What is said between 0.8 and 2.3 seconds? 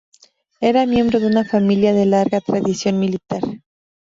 miembro de una familia de